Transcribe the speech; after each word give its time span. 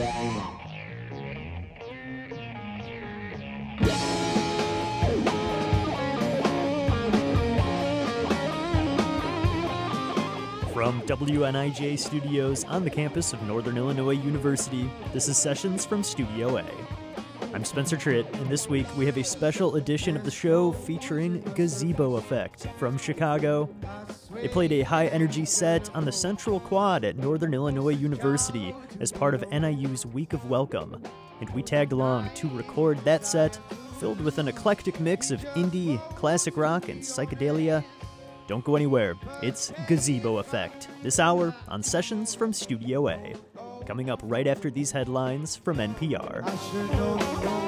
From 0.00 0.06
WNIJ 11.02 11.98
studios 11.98 12.64
on 12.64 12.82
the 12.82 12.88
campus 12.88 13.34
of 13.34 13.42
Northern 13.42 13.76
Illinois 13.76 14.12
University, 14.12 14.90
this 15.12 15.28
is 15.28 15.36
Sessions 15.36 15.84
from 15.84 16.02
Studio 16.02 16.56
A. 16.56 16.64
I'm 17.52 17.62
Spencer 17.62 17.98
Tritt, 17.98 18.32
and 18.40 18.48
this 18.48 18.70
week 18.70 18.86
we 18.96 19.04
have 19.04 19.18
a 19.18 19.24
special 19.24 19.76
edition 19.76 20.16
of 20.16 20.24
the 20.24 20.30
show 20.30 20.72
featuring 20.72 21.42
Gazebo 21.54 22.16
Effect 22.16 22.68
from 22.78 22.96
Chicago. 22.96 23.68
They 24.40 24.48
played 24.48 24.72
a 24.72 24.82
high 24.82 25.08
energy 25.08 25.44
set 25.44 25.94
on 25.94 26.06
the 26.06 26.12
Central 26.12 26.60
Quad 26.60 27.04
at 27.04 27.18
Northern 27.18 27.52
Illinois 27.52 27.94
University 27.94 28.74
as 28.98 29.12
part 29.12 29.34
of 29.34 29.44
NIU's 29.50 30.06
Week 30.06 30.32
of 30.32 30.48
Welcome, 30.48 31.02
and 31.40 31.50
we 31.50 31.62
tagged 31.62 31.92
along 31.92 32.30
to 32.36 32.48
record 32.48 32.98
that 33.04 33.26
set 33.26 33.58
filled 33.98 34.20
with 34.22 34.38
an 34.38 34.48
eclectic 34.48 34.98
mix 34.98 35.30
of 35.30 35.40
indie, 35.54 36.00
classic 36.16 36.56
rock, 36.56 36.88
and 36.88 37.02
psychedelia 37.02 37.84
don't 38.50 38.64
go 38.64 38.74
anywhere. 38.74 39.14
It's 39.42 39.72
Gazebo 39.86 40.38
Effect, 40.38 40.88
this 41.02 41.20
hour 41.20 41.54
on 41.68 41.82
Sessions 41.82 42.34
from 42.34 42.52
Studio 42.52 43.08
A. 43.08 43.34
Coming 43.86 44.10
up 44.10 44.20
right 44.24 44.46
after 44.46 44.70
these 44.70 44.90
headlines 44.90 45.54
from 45.54 45.76
NPR. 45.76 47.59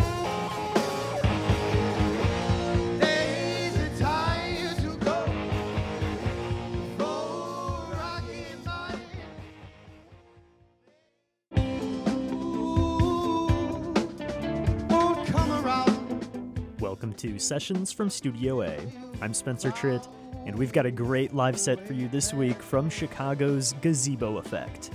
Sessions 17.42 17.92
from 17.92 18.08
Studio 18.08 18.62
A. 18.62 18.78
I'm 19.20 19.34
Spencer 19.34 19.70
Tritt 19.70 20.08
and 20.46 20.56
we've 20.56 20.72
got 20.72 20.86
a 20.86 20.90
great 20.90 21.34
live 21.34 21.58
set 21.58 21.86
for 21.86 21.92
you 21.92 22.08
this 22.08 22.32
week 22.34 22.60
from 22.62 22.90
Chicago's 22.90 23.74
Gazebo 23.80 24.38
Effect. 24.38 24.90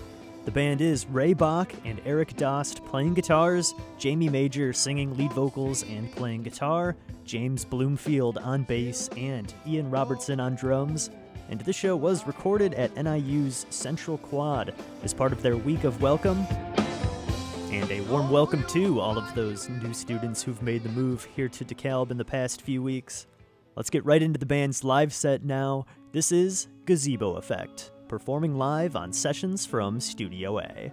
The 0.46 0.52
band 0.52 0.82
is 0.82 1.06
Ray 1.08 1.34
Bach 1.34 1.74
and 1.84 2.02
Eric 2.06 2.38
Dost 2.38 2.86
playing 2.86 3.16
guitars, 3.16 3.74
Jamie 3.98 4.30
Major 4.30 4.72
singing 4.72 5.16
lead 5.18 5.34
vocals 5.34 5.84
and 5.84 6.12
playing 6.12 6.44
guitar, 6.44 6.96
James 7.26 7.66
Bloomfield 7.66 8.38
on 8.38 8.64
bass, 8.64 9.10
and 9.18 9.54
Ian 9.68 9.90
Robertson 9.90 10.40
on 10.40 10.56
drums. 10.56 11.10
And 11.50 11.60
this 11.62 11.76
show 11.76 11.96
was 11.96 12.26
recorded 12.28 12.74
at 12.76 12.96
NIU's 12.96 13.66
Central 13.70 14.18
Quad 14.18 14.74
as 15.04 15.14
part 15.14 15.34
of 15.34 15.42
their 15.42 15.58
week 15.58 15.84
of 15.84 16.02
welcome. 16.02 16.46
And 17.78 17.92
a 17.92 18.02
warm 18.02 18.32
welcome 18.32 18.64
to 18.70 19.00
all 19.00 19.20
of 19.20 19.36
those 19.36 19.70
new 19.70 19.94
students 19.94 20.42
who've 20.42 20.64
made 20.64 20.82
the 20.82 20.90
move 20.90 21.28
here 21.36 21.48
to 21.50 21.64
DeKalb 21.64 22.10
in 22.10 22.18
the 22.18 22.26
past 22.26 22.64
few 22.64 22.82
weeks. 22.82 23.28
Let's 23.76 23.92
get 23.92 24.04
right 24.04 24.20
into 24.20 24.40
the 24.40 24.48
band's 24.48 24.84
live 24.84 25.14
set 25.14 25.46
now. 25.46 25.86
This 26.12 26.32
is 26.32 26.70
Gazebo 26.86 27.36
Effect, 27.36 27.92
performing 28.08 28.56
live 28.56 28.96
on 28.96 29.14
sessions 29.14 29.64
from 29.64 30.00
Studio 30.00 30.58
A. 30.58 30.92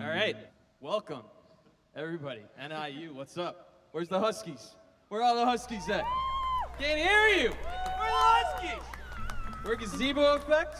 All 0.00 0.08
right, 0.08 0.34
welcome, 0.80 1.22
everybody. 1.94 2.42
NIU, 2.58 3.14
what's 3.14 3.38
up? 3.38 3.86
Where's 3.92 4.08
the 4.08 4.18
Huskies? 4.18 4.74
Where 5.08 5.20
are 5.20 5.24
all 5.24 5.36
the 5.36 5.46
Huskies 5.46 5.88
at? 5.88 6.04
Can't 6.80 6.98
hear 6.98 7.28
you. 7.28 7.50
Where 7.50 8.10
are 8.10 8.42
the 8.50 8.66
Huskies? 8.66 8.84
We're 9.64 9.76
Gazebo 9.76 10.34
Effect. 10.34 10.78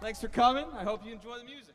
Thanks 0.00 0.20
for 0.20 0.28
coming. 0.28 0.66
I 0.72 0.84
hope 0.84 1.04
you 1.04 1.12
enjoy 1.12 1.38
the 1.38 1.44
music. 1.44 1.71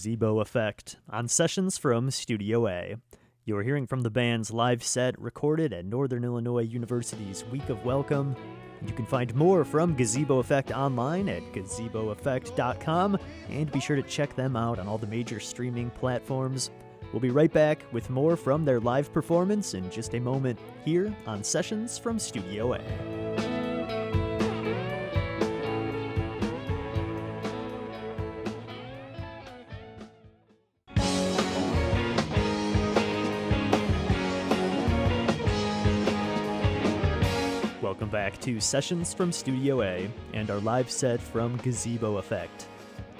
Gazebo 0.00 0.40
Effect 0.40 0.96
on 1.10 1.28
sessions 1.28 1.76
from 1.76 2.10
Studio 2.10 2.66
A. 2.68 2.96
You're 3.44 3.62
hearing 3.62 3.86
from 3.86 4.00
the 4.00 4.08
band's 4.08 4.50
live 4.50 4.82
set 4.82 5.20
recorded 5.20 5.74
at 5.74 5.84
Northern 5.84 6.24
Illinois 6.24 6.62
University's 6.62 7.44
Week 7.52 7.68
of 7.68 7.84
Welcome. 7.84 8.34
You 8.86 8.94
can 8.94 9.04
find 9.04 9.34
more 9.34 9.62
from 9.62 9.94
Gazebo 9.94 10.38
Effect 10.38 10.70
online 10.72 11.28
at 11.28 11.42
gazeboeffect.com 11.52 13.18
and 13.50 13.70
be 13.70 13.78
sure 13.78 13.96
to 13.96 14.02
check 14.02 14.34
them 14.34 14.56
out 14.56 14.78
on 14.78 14.88
all 14.88 14.96
the 14.96 15.06
major 15.06 15.38
streaming 15.38 15.90
platforms. 15.90 16.70
We'll 17.12 17.20
be 17.20 17.28
right 17.28 17.52
back 17.52 17.84
with 17.92 18.08
more 18.08 18.38
from 18.38 18.64
their 18.64 18.80
live 18.80 19.12
performance 19.12 19.74
in 19.74 19.90
just 19.90 20.14
a 20.14 20.20
moment 20.20 20.58
here 20.82 21.14
on 21.26 21.44
Sessions 21.44 21.98
from 21.98 22.18
Studio 22.18 22.72
A. 22.72 23.59
Welcome 38.10 38.32
back 38.32 38.40
to 38.40 38.58
Sessions 38.58 39.14
from 39.14 39.30
Studio 39.30 39.82
A 39.82 40.10
and 40.32 40.50
our 40.50 40.58
live 40.58 40.90
set 40.90 41.20
from 41.20 41.56
Gazebo 41.58 42.16
Effect. 42.16 42.66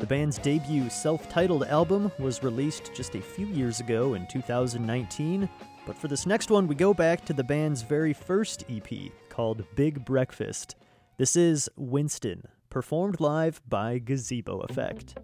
The 0.00 0.06
band's 0.06 0.36
debut 0.36 0.90
self 0.90 1.28
titled 1.30 1.62
album 1.62 2.10
was 2.18 2.42
released 2.42 2.90
just 2.92 3.14
a 3.14 3.20
few 3.20 3.46
years 3.46 3.78
ago 3.78 4.14
in 4.14 4.26
2019, 4.26 5.48
but 5.86 5.96
for 5.96 6.08
this 6.08 6.26
next 6.26 6.50
one, 6.50 6.66
we 6.66 6.74
go 6.74 6.92
back 6.92 7.24
to 7.26 7.32
the 7.32 7.44
band's 7.44 7.82
very 7.82 8.12
first 8.12 8.64
EP 8.68 9.12
called 9.28 9.64
Big 9.76 10.04
Breakfast. 10.04 10.74
This 11.18 11.36
is 11.36 11.68
Winston, 11.76 12.48
performed 12.68 13.20
live 13.20 13.60
by 13.68 13.98
Gazebo 13.98 14.58
Effect. 14.62 15.14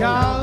child. 0.00 0.39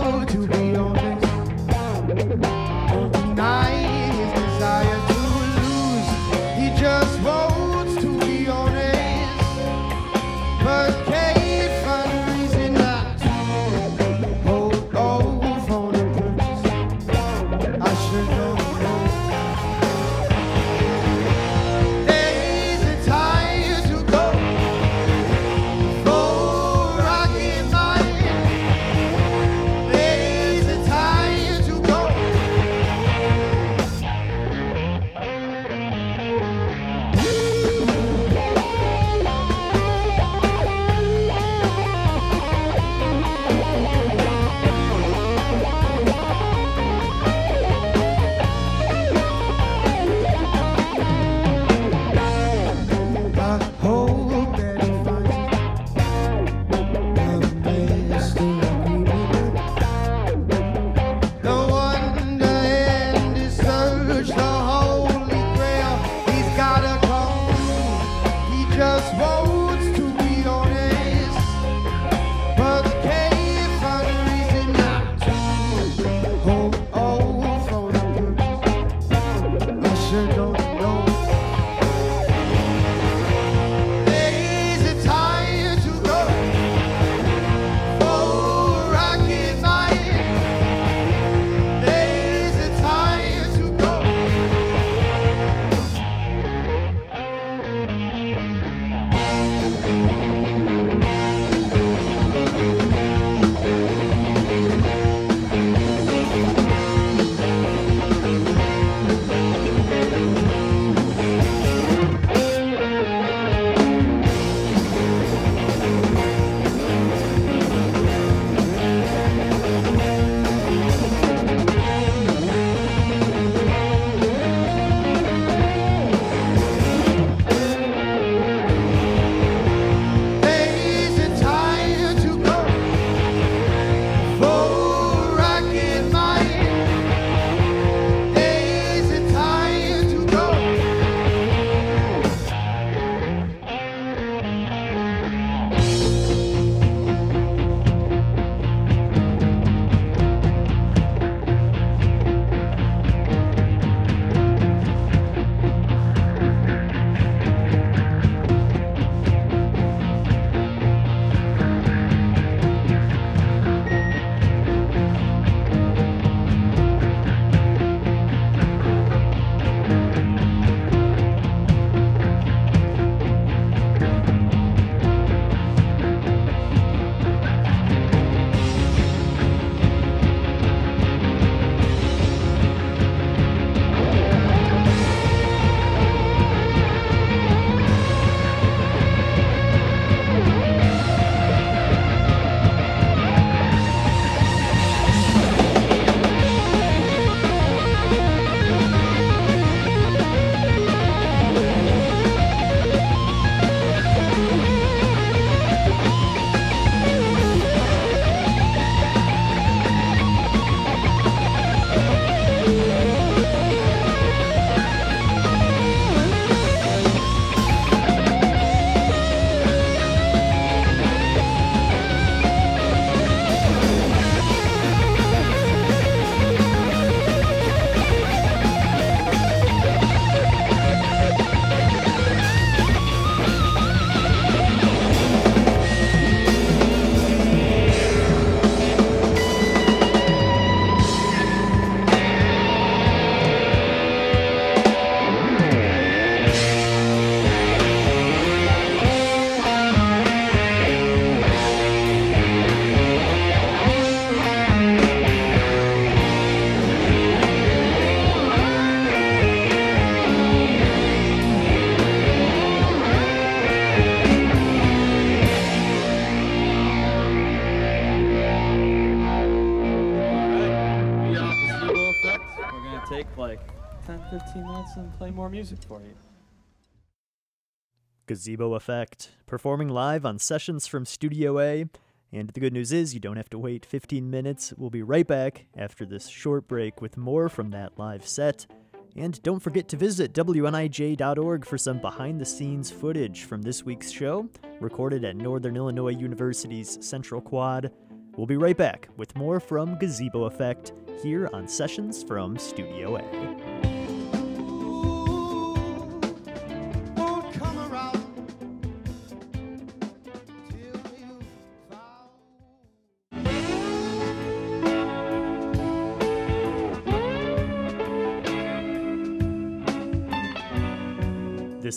Gazebo 278.37 278.75
Effect, 278.75 279.31
performing 279.47 279.89
live 279.89 280.23
on 280.23 280.37
sessions 280.37 280.85
from 280.85 281.07
Studio 281.07 281.59
A. 281.59 281.85
And 282.31 282.49
the 282.49 282.59
good 282.59 282.71
news 282.71 282.93
is, 282.93 283.15
you 283.15 283.19
don't 283.19 283.35
have 283.35 283.49
to 283.49 283.57
wait 283.57 283.83
15 283.83 284.29
minutes. 284.29 284.75
We'll 284.77 284.91
be 284.91 285.01
right 285.01 285.25
back 285.25 285.65
after 285.75 286.05
this 286.05 286.27
short 286.27 286.67
break 286.67 287.01
with 287.01 287.17
more 287.17 287.49
from 287.49 287.71
that 287.71 287.97
live 287.97 288.27
set. 288.27 288.67
And 289.15 289.41
don't 289.41 289.59
forget 289.59 289.87
to 289.87 289.97
visit 289.97 290.33
WNIJ.org 290.33 291.65
for 291.65 291.79
some 291.79 291.99
behind 291.99 292.39
the 292.39 292.45
scenes 292.45 292.91
footage 292.91 293.45
from 293.45 293.63
this 293.63 293.83
week's 293.83 294.11
show, 294.11 294.47
recorded 294.79 295.25
at 295.25 295.35
Northern 295.35 295.75
Illinois 295.75 296.15
University's 296.15 297.03
Central 297.03 297.41
Quad. 297.41 297.91
We'll 298.35 298.45
be 298.45 298.57
right 298.57 298.77
back 298.77 299.09
with 299.17 299.35
more 299.35 299.59
from 299.59 299.97
Gazebo 299.97 300.43
Effect 300.43 300.93
here 301.23 301.49
on 301.53 301.67
Sessions 301.67 302.21
from 302.21 302.55
Studio 302.59 303.17
A. 303.17 303.96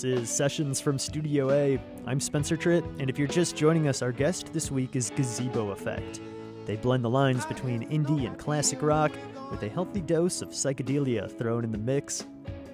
This 0.00 0.18
is 0.18 0.30
Sessions 0.30 0.80
from 0.80 0.98
Studio 0.98 1.50
A. 1.50 1.78
I'm 2.06 2.20
Spencer 2.20 2.56
Tritt, 2.56 2.86
and 2.98 3.10
if 3.10 3.18
you're 3.18 3.28
just 3.28 3.54
joining 3.54 3.86
us, 3.86 4.00
our 4.00 4.12
guest 4.12 4.50
this 4.50 4.70
week 4.70 4.96
is 4.96 5.10
Gazebo 5.10 5.72
Effect. 5.72 6.22
They 6.64 6.76
blend 6.76 7.04
the 7.04 7.10
lines 7.10 7.44
between 7.44 7.86
indie 7.90 8.26
and 8.26 8.38
classic 8.38 8.80
rock 8.80 9.12
with 9.50 9.62
a 9.62 9.68
healthy 9.68 10.00
dose 10.00 10.40
of 10.40 10.52
psychedelia 10.52 11.30
thrown 11.36 11.64
in 11.64 11.70
the 11.70 11.76
mix. 11.76 12.26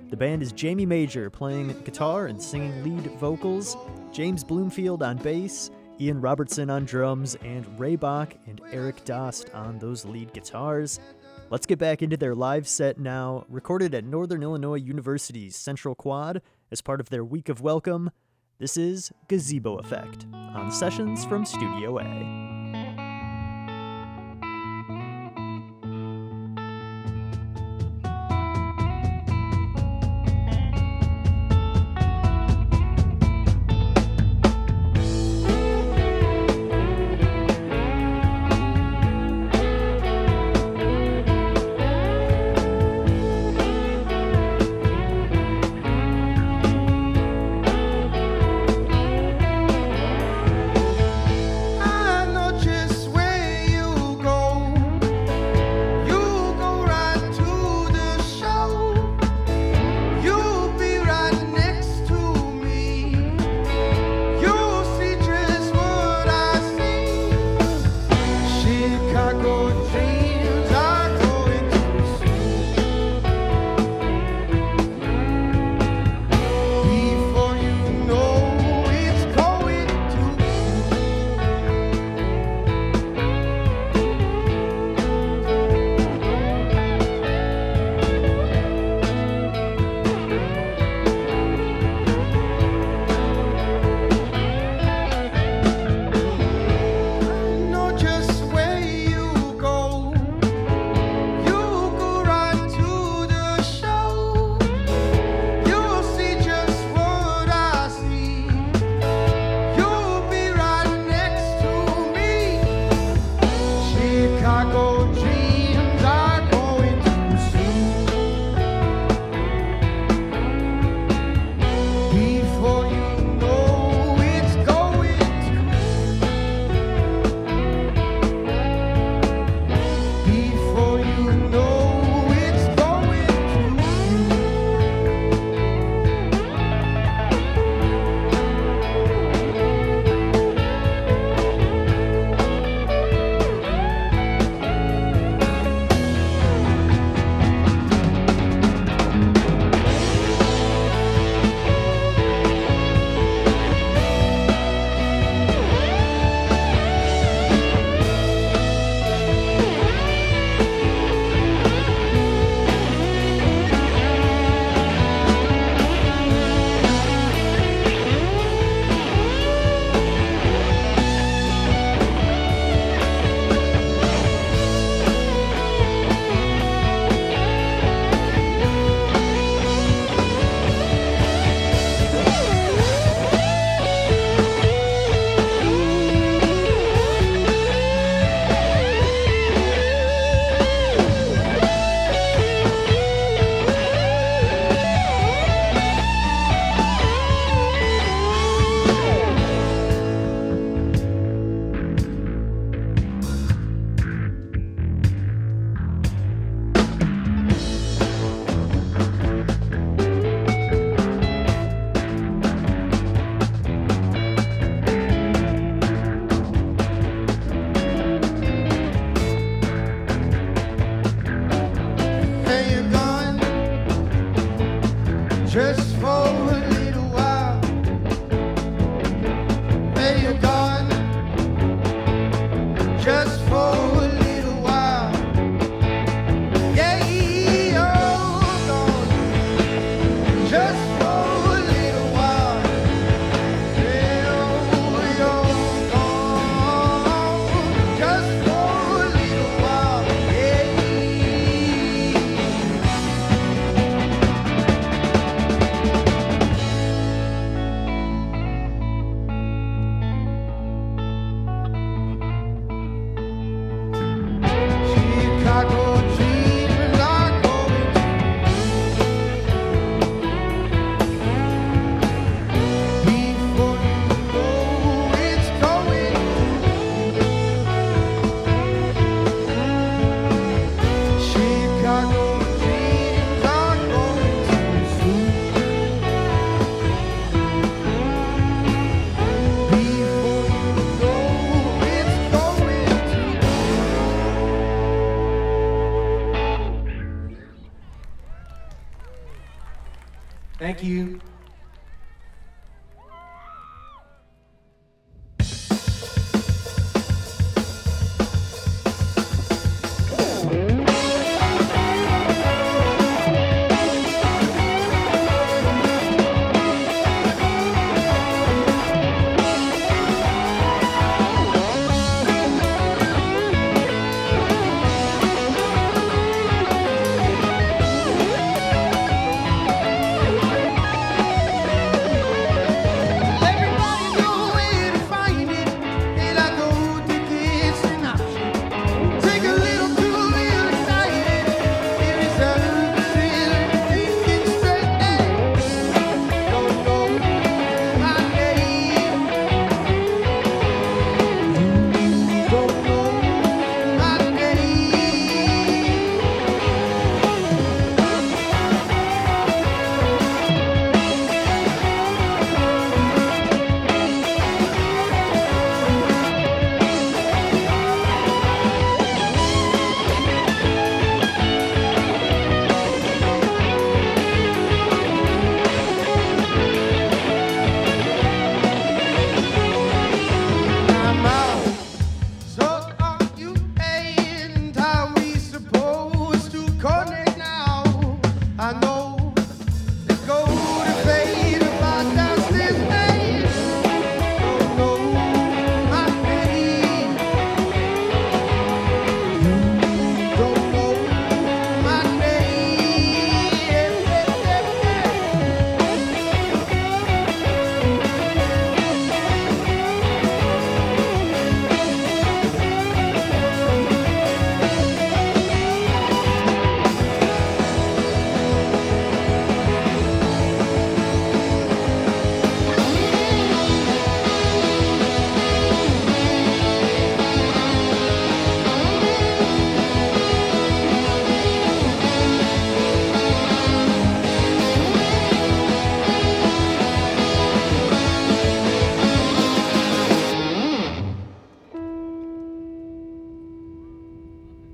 The 0.09 0.17
band 0.17 0.41
is 0.41 0.53
Jamie 0.53 0.87
Major 0.87 1.29
playing 1.29 1.75
guitar 1.83 2.27
and 2.27 2.41
singing 2.41 2.85
lead 2.85 3.11
vocals, 3.19 3.77
James 4.13 4.45
Bloomfield 4.45 5.03
on 5.03 5.17
bass, 5.17 5.73
Ian 5.99 6.21
Robertson 6.21 6.71
on 6.71 6.85
drums, 6.85 7.35
and 7.43 7.67
Ray 7.77 7.97
Bach 7.97 8.35
and 8.47 8.61
Eric 8.71 9.05
Dost 9.05 9.51
on 9.53 9.81
those 9.81 10.05
lead 10.05 10.33
guitars. 10.33 11.01
Let's 11.51 11.67
get 11.67 11.81
back 11.81 12.03
into 12.03 12.17
their 12.17 12.37
live 12.37 12.69
set 12.69 13.01
now, 13.01 13.47
recorded 13.49 13.97
at 13.97 14.05
Northern 14.05 14.45
Illinois 14.45 14.77
University's 14.77 15.57
Central 15.57 15.97
Quad 15.97 16.41
as 16.71 16.81
part 16.81 17.01
of 17.01 17.11
their 17.11 17.25
week 17.25 17.49
of 17.49 17.61
welcome. 17.61 18.11
This 18.59 18.77
is 18.77 19.13
Gazebo 19.29 19.77
Effect 19.79 20.27
on 20.33 20.73
Sessions 20.73 21.25
from 21.25 21.45
Studio 21.45 21.99
A. 22.01 22.86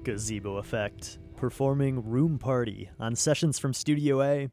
Gazebo 0.05 0.57
Effect, 0.57 1.19
performing 1.37 2.05
Room 2.05 2.39
Party 2.39 2.91
on 2.99 3.15
sessions 3.15 3.59
from 3.59 3.73
Studio 3.73 4.21
A. 4.23 4.51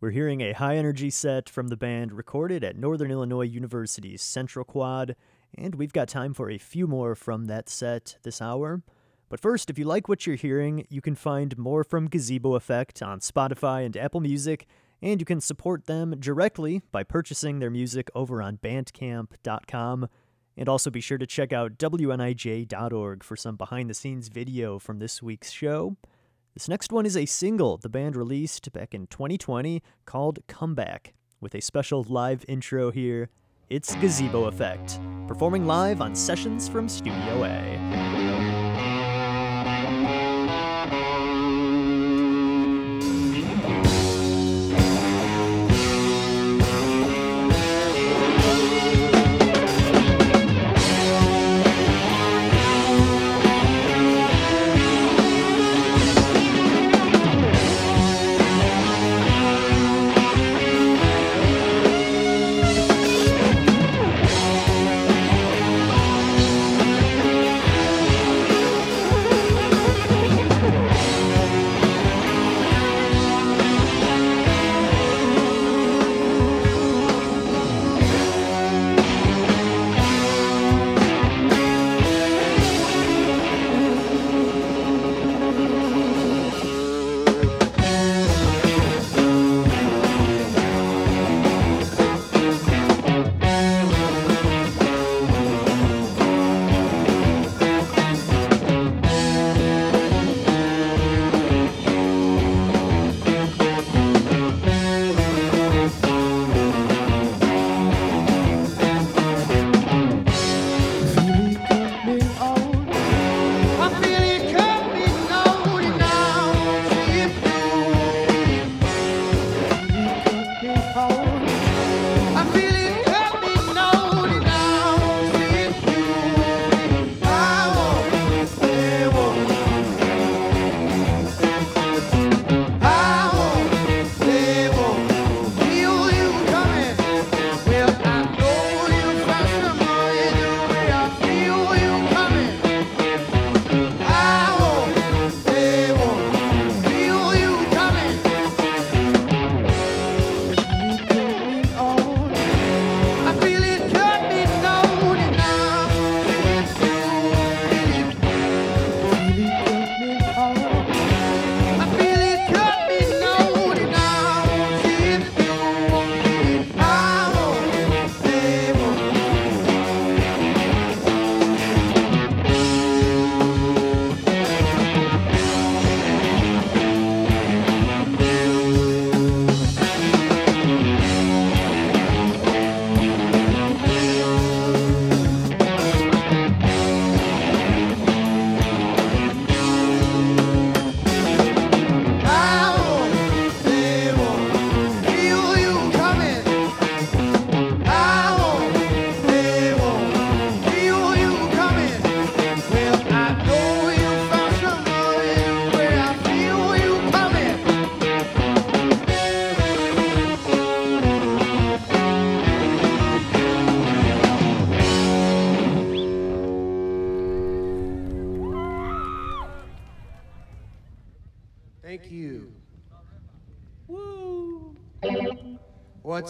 We're 0.00 0.10
hearing 0.10 0.40
a 0.40 0.52
high 0.52 0.76
energy 0.76 1.10
set 1.10 1.48
from 1.48 1.68
the 1.68 1.76
band 1.76 2.12
recorded 2.12 2.62
at 2.62 2.76
Northern 2.76 3.10
Illinois 3.10 3.46
University's 3.46 4.22
Central 4.22 4.64
Quad, 4.64 5.16
and 5.56 5.74
we've 5.74 5.92
got 5.92 6.08
time 6.08 6.34
for 6.34 6.50
a 6.50 6.58
few 6.58 6.86
more 6.86 7.14
from 7.14 7.46
that 7.46 7.68
set 7.68 8.16
this 8.22 8.40
hour. 8.40 8.82
But 9.28 9.40
first, 9.40 9.70
if 9.70 9.78
you 9.78 9.84
like 9.84 10.08
what 10.08 10.26
you're 10.26 10.36
hearing, 10.36 10.86
you 10.88 11.00
can 11.00 11.14
find 11.14 11.58
more 11.58 11.84
from 11.84 12.08
Gazebo 12.08 12.54
Effect 12.54 13.02
on 13.02 13.20
Spotify 13.20 13.84
and 13.84 13.96
Apple 13.96 14.20
Music, 14.20 14.66
and 15.00 15.20
you 15.20 15.24
can 15.24 15.40
support 15.40 15.86
them 15.86 16.14
directly 16.18 16.82
by 16.92 17.02
purchasing 17.02 17.58
their 17.58 17.70
music 17.70 18.10
over 18.14 18.40
on 18.40 18.58
bandcamp.com. 18.58 20.08
And 20.56 20.68
also 20.68 20.90
be 20.90 21.00
sure 21.00 21.18
to 21.18 21.26
check 21.26 21.52
out 21.52 21.78
WNIJ.org 21.78 23.24
for 23.24 23.36
some 23.36 23.56
behind 23.56 23.88
the 23.88 23.94
scenes 23.94 24.28
video 24.28 24.78
from 24.78 24.98
this 24.98 25.22
week's 25.22 25.50
show. 25.50 25.96
This 26.54 26.68
next 26.68 26.92
one 26.92 27.06
is 27.06 27.16
a 27.16 27.24
single 27.24 27.78
the 27.78 27.88
band 27.88 28.14
released 28.14 28.70
back 28.72 28.94
in 28.94 29.06
2020 29.06 29.82
called 30.04 30.40
Comeback, 30.48 31.14
with 31.40 31.54
a 31.54 31.62
special 31.62 32.04
live 32.08 32.44
intro 32.46 32.90
here. 32.90 33.30
It's 33.70 33.94
Gazebo 33.94 34.44
Effect, 34.44 35.00
performing 35.26 35.66
live 35.66 36.02
on 36.02 36.14
sessions 36.14 36.68
from 36.68 36.90
Studio 36.90 37.44
A. 37.44 38.21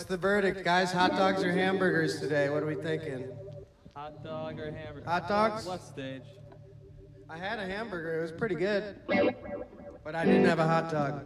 What's 0.02 0.10
the 0.10 0.16
verdict, 0.16 0.64
guys? 0.64 0.90
Hot 0.90 1.12
dogs 1.12 1.44
or 1.44 1.52
hamburgers 1.52 2.18
today? 2.18 2.48
What 2.48 2.64
are 2.64 2.66
we 2.66 2.74
thinking? 2.74 3.28
Hot 3.94 4.24
dog 4.24 4.58
or 4.58 4.72
hamburger? 4.72 5.08
Hot 5.08 5.28
dogs? 5.28 5.64
What 5.64 5.80
stage? 5.80 6.24
I 7.30 7.38
had 7.38 7.60
a 7.60 7.66
hamburger. 7.66 8.18
It 8.18 8.22
was 8.22 8.32
pretty 8.32 8.56
good. 8.56 8.96
But 10.02 10.16
I 10.16 10.24
didn't 10.24 10.46
have 10.46 10.58
a 10.58 10.66
hot 10.66 10.90
dog. 10.90 11.22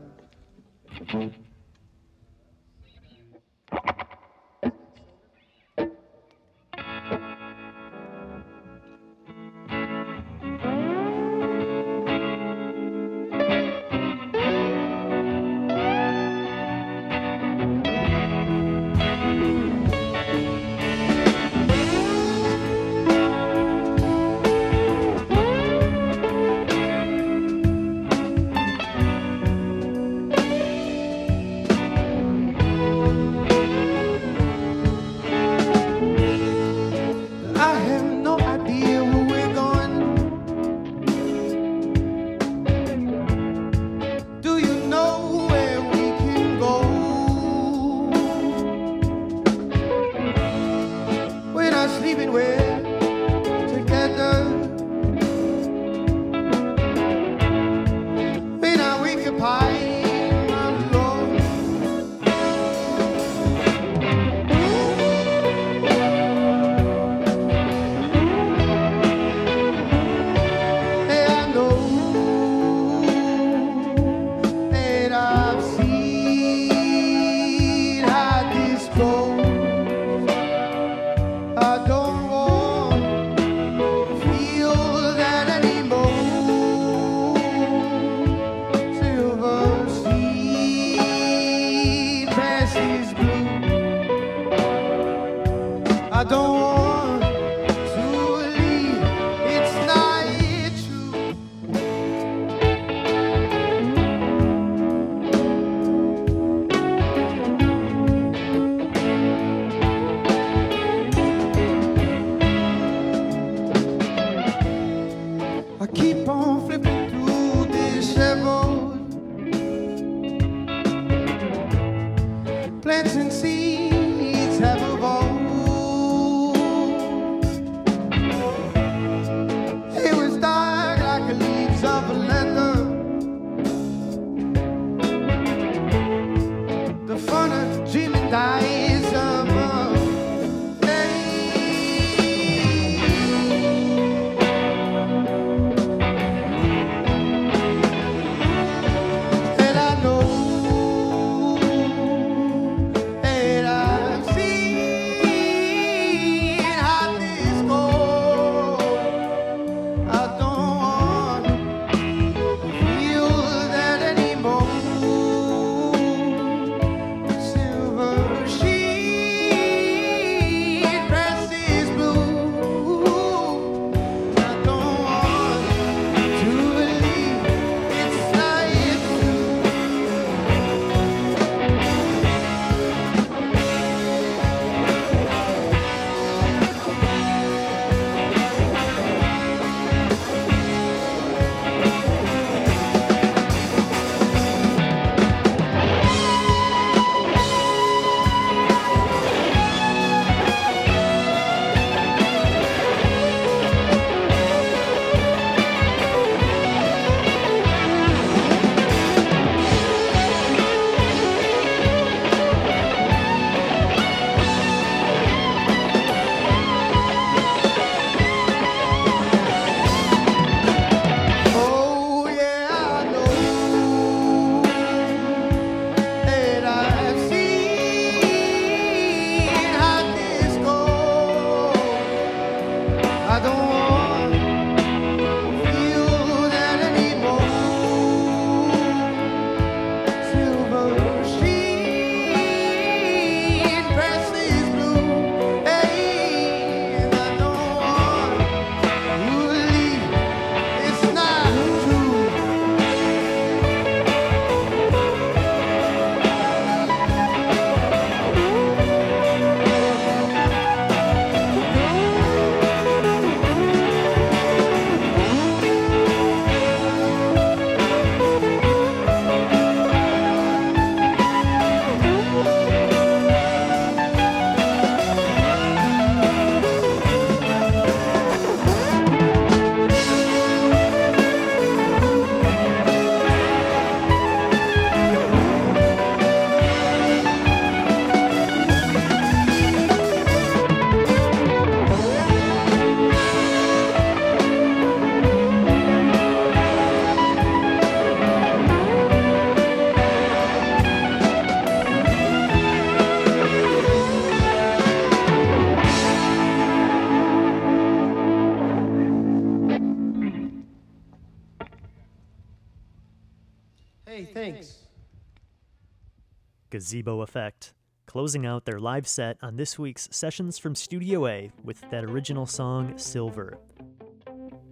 Gazebo 316.87 317.23
Effect, 317.23 317.75
closing 318.07 318.47
out 318.47 318.65
their 318.65 318.79
live 318.79 319.09
set 319.09 319.37
on 319.43 319.57
this 319.57 319.77
week's 319.77 320.09
Sessions 320.13 320.57
from 320.57 320.77
Studio 320.77 321.27
A 321.27 321.51
with 321.65 321.81
that 321.91 322.05
original 322.05 322.47
song, 322.47 322.97
Silver. 322.97 323.59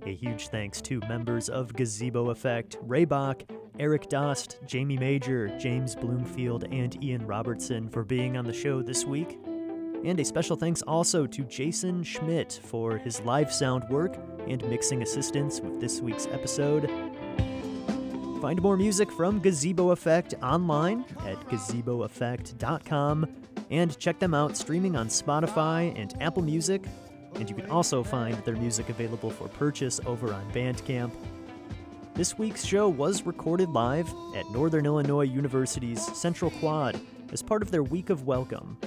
A 0.07 0.15
huge 0.15 0.47
thanks 0.47 0.81
to 0.83 1.01
members 1.09 1.49
of 1.49 1.75
Gazebo 1.75 2.31
Effect, 2.31 2.77
Ray 2.83 3.05
Bach, 3.05 3.43
Eric 3.81 4.09
Dost, 4.09 4.61
Jamie 4.65 4.97
Major, 4.97 5.49
James 5.59 5.97
Bloomfield, 5.97 6.69
and 6.71 7.03
Ian 7.03 7.27
Robertson 7.27 7.89
for 7.89 8.05
being 8.05 8.37
on 8.37 8.45
the 8.45 8.53
show 8.53 8.81
this 8.81 9.05
week. 9.05 9.37
And 10.05 10.21
a 10.21 10.25
special 10.25 10.55
thanks 10.55 10.83
also 10.83 11.27
to 11.27 11.43
Jason 11.43 12.05
Schmidt 12.05 12.61
for 12.63 12.97
his 12.97 13.21
live 13.23 13.53
sound 13.53 13.89
work 13.89 14.17
and 14.47 14.65
mixing 14.69 15.03
assistance 15.03 15.61
with 15.61 15.81
this 15.81 16.01
week's 16.01 16.29
episode. 16.29 16.89
Find 18.41 18.61
more 18.61 18.77
music 18.77 19.11
from 19.11 19.41
Gazebo 19.41 19.91
Effect 19.91 20.35
online 20.43 21.05
at 21.21 21.41
gazeboeffect.com 21.49 23.27
and 23.71 23.99
check 23.99 24.19
them 24.19 24.35
out 24.35 24.57
streaming 24.57 24.97
on 24.97 25.09
Spotify 25.09 25.99
and 25.99 26.15
Apple 26.21 26.43
Music. 26.43 26.85
And 27.37 27.49
you 27.49 27.57
can 27.57 27.71
also 27.71 28.03
find 28.03 28.37
their 28.45 28.57
music 28.57 28.89
available 28.91 29.31
for 29.31 29.49
purchase 29.49 30.01
over 30.07 30.33
on 30.33 30.51
Bandcamp. 30.53 31.11
This 32.15 32.39
week's 32.39 32.65
show 32.65 32.89
was 32.89 33.27
recorded 33.27 33.71
live 33.71 34.09
at 34.37 34.49
Northern 34.51 34.87
Illinois 34.87 35.25
University's 35.25 36.05
Central 36.17 36.51
Quad 36.53 37.01
as 37.33 37.43
part 37.43 37.63
of 37.63 37.71
their 37.71 37.83
Week 37.83 38.11
of 38.11 38.25
Welcome. 38.27 38.79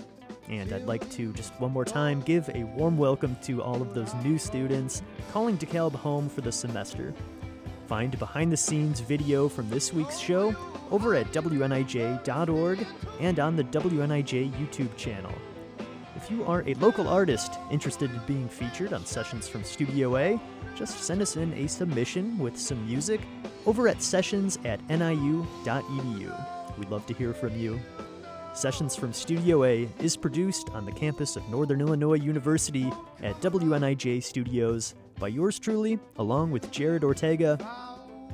And 0.47 0.71
I'd 0.71 0.85
like 0.85 1.09
to 1.11 1.33
just 1.33 1.51
one 1.59 1.71
more 1.71 1.83
time 1.83 2.21
give 2.21 2.47
a 2.49 2.63
warm 2.63 2.97
welcome 2.97 3.35
to 3.43 3.61
all 3.61 3.81
of 3.81 3.93
those 3.93 4.13
new 4.23 4.37
students 4.37 5.01
calling 5.33 5.57
DeKalb 5.57 5.93
home 5.93 6.29
for 6.29 6.39
the 6.39 6.51
semester. 6.51 7.13
Find 7.87 8.19
behind 8.19 8.51
the 8.51 8.57
scenes 8.57 8.99
video 8.99 9.47
from 9.47 9.69
this 9.69 9.93
week's 9.93 10.19
show 10.19 10.53
over 10.91 11.15
at 11.15 11.31
WNIJ.org 11.31 12.85
and 13.21 13.39
on 13.39 13.55
the 13.55 13.63
WNIJ 13.63 14.51
YouTube 14.51 14.93
channel. 14.97 15.33
If 16.17 16.29
you 16.29 16.43
are 16.43 16.67
a 16.67 16.73
local 16.75 17.07
artist 17.07 17.53
interested 17.71 18.11
in 18.11 18.19
being 18.27 18.49
featured 18.49 18.91
on 18.91 19.05
Sessions 19.05 19.47
from 19.47 19.63
Studio 19.63 20.17
A, 20.17 20.37
just 20.75 20.99
send 20.99 21.21
us 21.21 21.37
in 21.37 21.53
a 21.53 21.65
submission 21.67 22.37
with 22.37 22.57
some 22.57 22.85
music 22.85 23.21
over 23.65 23.87
at 23.87 24.01
sessions 24.01 24.59
at 24.65 24.85
niu.edu. 24.89 26.77
We'd 26.77 26.89
love 26.89 27.05
to 27.05 27.13
hear 27.13 27.33
from 27.33 27.57
you. 27.57 27.79
Sessions 28.53 28.97
from 28.97 29.13
Studio 29.13 29.63
A 29.63 29.87
is 30.01 30.17
produced 30.17 30.69
on 30.71 30.85
the 30.85 30.91
campus 30.91 31.37
of 31.37 31.47
Northern 31.47 31.79
Illinois 31.79 32.15
University 32.15 32.91
at 33.21 33.39
WNIJ 33.39 34.21
Studios 34.21 34.93
by 35.19 35.27
yours 35.29 35.59
truly, 35.59 35.99
along 36.17 36.51
with 36.51 36.71
Jared 36.71 37.03
Ortega. 37.03 37.57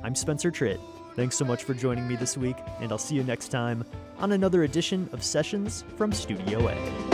I'm 0.02 0.14
Spencer 0.14 0.50
Tritt. 0.50 0.80
Thanks 1.16 1.36
so 1.36 1.44
much 1.44 1.64
for 1.64 1.74
joining 1.74 2.08
me 2.08 2.16
this 2.16 2.36
week, 2.36 2.56
and 2.80 2.90
I'll 2.90 2.98
see 2.98 3.14
you 3.14 3.22
next 3.22 3.48
time 3.48 3.84
on 4.18 4.32
another 4.32 4.64
edition 4.64 5.08
of 5.12 5.22
Sessions 5.22 5.84
from 5.96 6.12
Studio 6.12 6.68
A. 6.68 7.13